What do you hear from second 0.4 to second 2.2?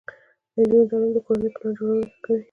د نجونو تعلیم د کورنۍ پلان جوړونې ښه